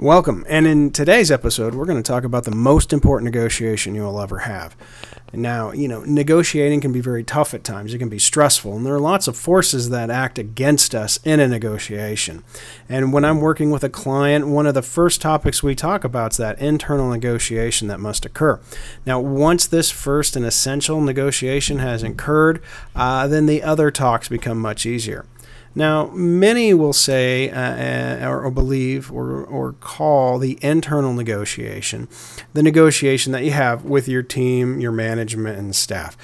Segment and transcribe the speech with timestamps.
[0.00, 0.46] Welcome.
[0.48, 4.22] And in today's episode, we're going to talk about the most important negotiation you will
[4.22, 4.74] ever have.
[5.30, 7.92] Now, you know, negotiating can be very tough at times.
[7.92, 11.38] It can be stressful, and there are lots of forces that act against us in
[11.38, 12.42] a negotiation.
[12.88, 16.32] And when I'm working with a client, one of the first topics we talk about
[16.32, 18.58] is that internal negotiation that must occur.
[19.04, 22.62] Now, once this first and essential negotiation has occurred,
[22.96, 25.26] uh, then the other talks become much easier.
[25.74, 32.08] Now, many will say uh, uh, or, or, believe or, or call the internal negotiation
[32.52, 36.16] the negotiation that you have with your team, your management, and staff.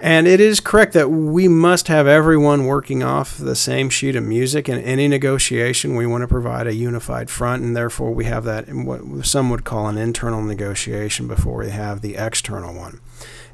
[0.00, 4.22] And it is correct that we must have everyone working off the same sheet of
[4.22, 4.68] music.
[4.68, 8.72] In any negotiation, we want to provide a unified front, and therefore we have that
[8.72, 13.00] what some would call an internal negotiation before we have the external one.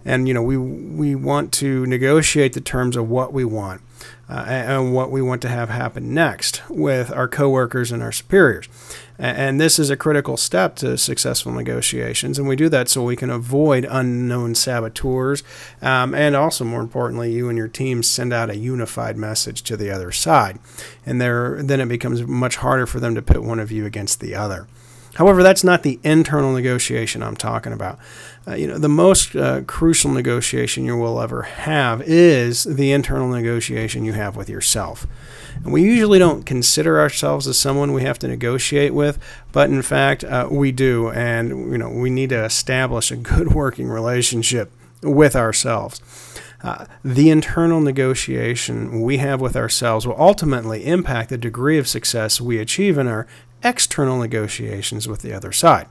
[0.05, 3.81] And you know, we we want to negotiate the terms of what we want
[4.29, 8.69] uh, and what we want to have happen next with our coworkers and our superiors.
[9.17, 12.37] And this is a critical step to successful negotiations.
[12.37, 15.45] And we do that so we can avoid unknown saboteurs.
[15.81, 19.77] Um, and also, more importantly, you and your team send out a unified message to
[19.77, 20.59] the other side.
[21.07, 24.19] And there, then it becomes much harder for them to pit one of you against
[24.19, 24.67] the other.
[25.15, 27.99] However, that's not the internal negotiation I'm talking about.
[28.47, 33.29] Uh, you know, the most uh, crucial negotiation you will ever have is the internal
[33.29, 35.07] negotiation you have with yourself.
[35.63, 39.19] And we usually don't consider ourselves as someone we have to negotiate with,
[39.53, 43.55] but in fact, uh, we do, and you know, we need to establish a good
[43.55, 46.01] working relationship with ourselves.
[46.65, 52.41] Uh, the internal negotiation we have with ourselves will ultimately impact the degree of success
[52.41, 53.27] we achieve in our
[53.63, 55.87] external negotiations with the other side.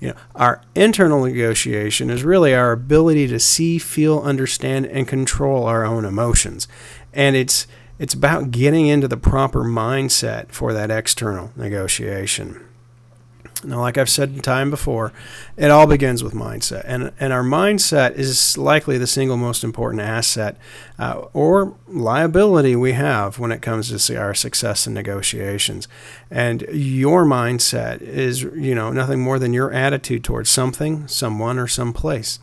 [0.00, 5.64] You know, our internal negotiation is really our ability to see, feel, understand, and control
[5.64, 6.66] our own emotions.
[7.12, 12.66] And it's it's about getting into the proper mindset for that external negotiation.
[13.64, 15.12] Now, like I've said time before,
[15.56, 16.82] it all begins with mindset.
[16.86, 20.56] And, and our mindset is likely the single most important asset
[20.98, 25.88] uh, or liability we have when it comes to our success in negotiations.
[26.30, 31.66] And your mindset is, you know, nothing more than your attitude towards something, someone, or
[31.66, 32.38] someplace.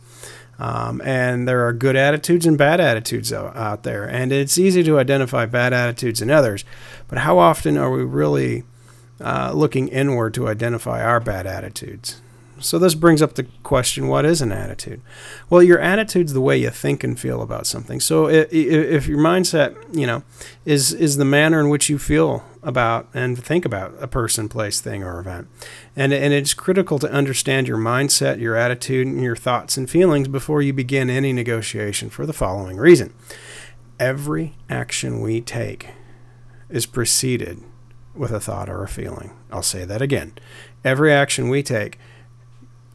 [0.58, 4.04] Um, and there are good attitudes and bad attitudes out there.
[4.04, 6.64] And it's easy to identify bad attitudes in others.
[7.08, 8.64] But how often are we really
[9.22, 12.20] uh, looking inward to identify our bad attitudes.
[12.62, 15.00] So this brings up the question: What is an attitude?
[15.50, 18.00] Well, your attitude's the way you think and feel about something.
[18.00, 20.22] So if, if your mindset, you know,
[20.64, 24.80] is is the manner in which you feel about and think about a person, place,
[24.80, 25.48] thing, or event,
[25.96, 30.28] and and it's critical to understand your mindset, your attitude, and your thoughts and feelings
[30.28, 32.10] before you begin any negotiation.
[32.10, 33.12] For the following reason:
[33.98, 35.88] every action we take
[36.70, 37.62] is preceded
[38.14, 39.32] with a thought or a feeling.
[39.50, 40.32] I'll say that again.
[40.84, 41.98] Every action we take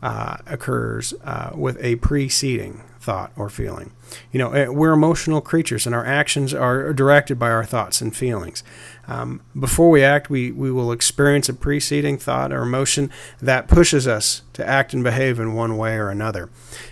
[0.01, 3.91] uh, occurs uh, with a preceding thought or feeling.
[4.31, 8.15] You know, eh, we're emotional creatures, and our actions are directed by our thoughts and
[8.15, 8.63] feelings.
[9.07, 13.09] Um, before we act, we, we will experience a preceding thought or emotion
[13.41, 16.49] that pushes us to act and behave in one way or another.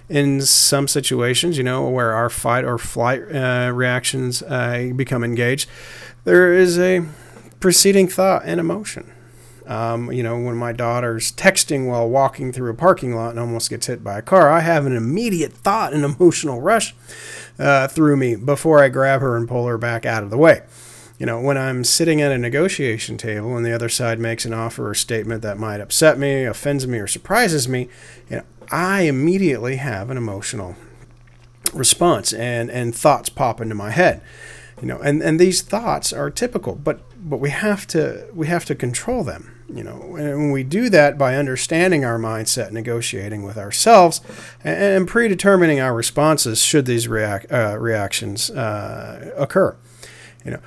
[0.07, 5.69] In some situations, you know, where our fight or flight uh, reactions uh, become engaged,
[6.23, 7.05] there is a
[7.65, 9.11] preceding thought and emotion.
[9.65, 13.71] Um, you know, when my daughter's texting while walking through a parking lot and almost
[13.71, 16.93] gets hit by a car, I have an immediate thought and emotional rush
[17.57, 20.61] uh, through me before I grab her and pull her back out of the way.
[21.17, 24.53] You know, when I'm sitting at a negotiation table and the other side makes an
[24.53, 27.89] offer or statement that might upset me, offends me, or surprises me,
[28.29, 30.75] you know, I immediately have an emotional
[31.73, 34.21] response and, and thoughts pop into my head
[34.81, 38.65] you know and and these thoughts are typical but but we have to we have
[38.65, 40.15] to control them you know?
[40.15, 44.21] And when we do that by understanding our mindset negotiating with ourselves
[44.63, 49.75] and, and predetermining our responses should these react, uh, reactions uh, occur
[50.43, 50.59] you know?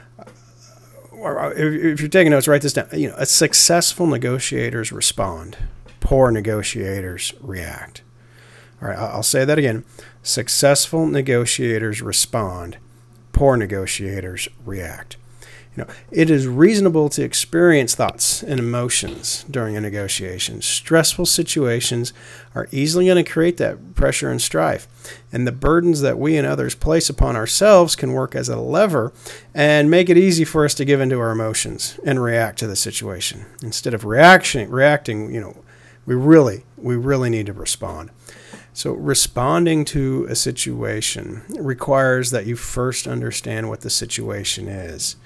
[1.56, 2.88] If, you're taking notes write this down.
[2.93, 5.56] You know successful negotiators respond
[5.99, 8.02] poor negotiators react.
[8.81, 9.84] All right i'll say that again.
[10.22, 12.78] Successful negotiators respond
[13.32, 15.16] poor negotiators react.
[15.79, 20.61] Know, it is reasonable to experience thoughts and emotions during a negotiation.
[20.61, 22.13] Stressful situations
[22.53, 24.89] are easily going to create that pressure and strife.
[25.31, 29.13] And the burdens that we and others place upon ourselves can work as a lever
[29.55, 32.75] and make it easy for us to give into our emotions and react to the
[32.75, 33.47] situation.
[33.63, 35.63] Instead of reaction, reacting, you know,
[36.07, 38.11] we really, we really need to respond.
[38.73, 45.17] So, responding to a situation requires that you first understand what the situation is.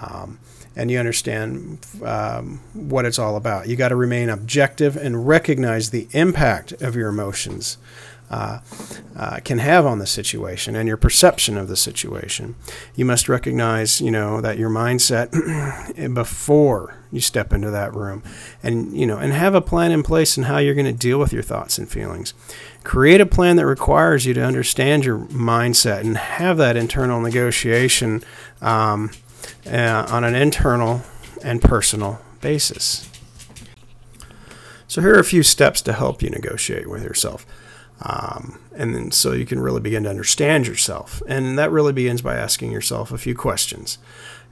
[0.00, 0.38] Um,
[0.74, 3.68] and you understand um, what it's all about.
[3.68, 7.76] You got to remain objective and recognize the impact of your emotions
[8.30, 8.60] uh,
[9.14, 12.54] uh, can have on the situation and your perception of the situation.
[12.96, 15.30] You must recognize, you know, that your mindset
[16.14, 18.22] before you step into that room,
[18.62, 21.18] and you know, and have a plan in place in how you're going to deal
[21.18, 22.32] with your thoughts and feelings.
[22.84, 28.24] Create a plan that requires you to understand your mindset and have that internal negotiation
[28.62, 29.10] um,
[29.66, 31.02] uh, on an internal
[31.44, 33.08] and personal basis.
[34.88, 37.46] So, here are a few steps to help you negotiate with yourself.
[38.04, 41.22] Um, and then so you can really begin to understand yourself.
[41.28, 43.98] And that really begins by asking yourself a few questions.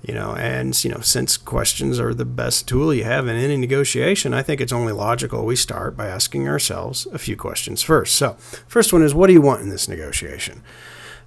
[0.02, 3.58] You know, and you know, since questions are the best tool you have in any
[3.58, 8.14] negotiation, I think it's only logical we start by asking ourselves a few questions first.
[8.14, 8.32] So,
[8.66, 10.62] first one is, what do you want in this negotiation?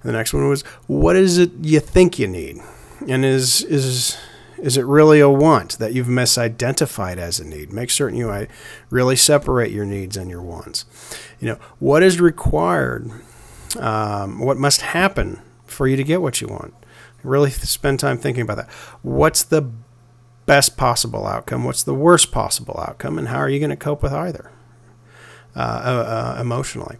[0.02, 2.58] And the next one was, what is it you think you need?
[3.08, 4.16] And is is
[4.58, 7.72] is it really a want that you've misidentified as a need?
[7.72, 8.46] Make certain you
[8.88, 10.86] really separate your needs and your wants.
[11.38, 13.10] You know, what is required,
[13.78, 16.72] um, what must happen for you to get what you want?
[17.22, 18.70] Really spend time thinking about that.
[19.02, 19.70] What's the
[20.46, 21.64] best possible outcome?
[21.64, 23.18] What's the worst possible outcome?
[23.18, 24.50] And how are you going to cope with either
[25.56, 26.96] uh, uh, uh emotionally?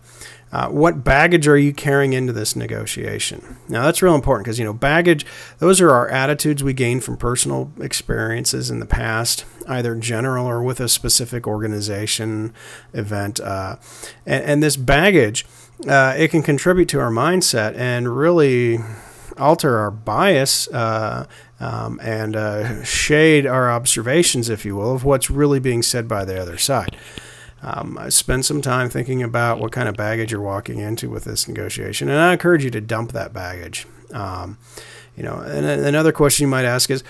[0.54, 3.58] Uh, what baggage are you carrying into this negotiation?
[3.68, 5.26] Now, that's real important because, you know, baggage,
[5.58, 10.62] those are our attitudes we gain from personal experiences in the past, either general or
[10.62, 12.54] with a specific organization
[12.92, 13.40] event.
[13.40, 13.78] Uh,
[14.24, 15.44] and, and, this baggage,
[15.88, 18.78] uh, it can contribute to our mindset and really
[19.36, 21.26] alter our bias uh,
[21.58, 26.40] um, and shade our observations, if you will, of what's really being said by the
[26.40, 26.96] other side.
[27.64, 31.48] Um, spend some time thinking about what kind of baggage you're walking into with this
[31.48, 33.86] negotiation, and I encourage you to dump that baggage.
[34.12, 34.58] Um,
[35.16, 37.02] you know, and another question you might ask is,